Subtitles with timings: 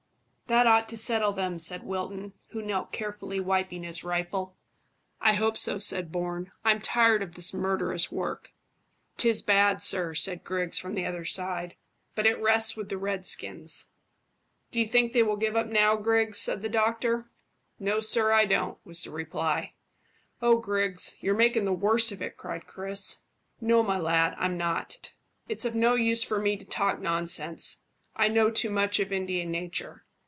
[0.47, 4.57] "That ought to settle them," said Wilton, who knelt carefully wiping his rifle.
[5.21, 6.51] "I hope so," said Bourne.
[6.65, 8.51] "I'm tired of this murderous work."
[9.15, 11.77] "'Tis bad, sir," said Griggs, from the other side;
[12.15, 13.91] "but it rests with the redskins."
[14.71, 17.29] "Do you think they will give up now, Griggs?" said the doctor.
[17.79, 19.71] "No, sir; I don't," was the reply.
[20.41, 23.21] "Oh, Griggs, you're making the worst of it," cried Chris.
[23.61, 25.13] "No, my lad, I'm not.
[25.47, 27.83] It's of no use for me to talk nonsense.
[28.17, 30.03] I know too much of Indian nature.